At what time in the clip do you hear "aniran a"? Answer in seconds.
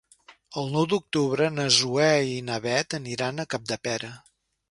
3.01-3.49